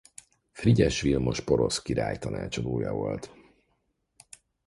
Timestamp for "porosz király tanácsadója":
1.41-2.93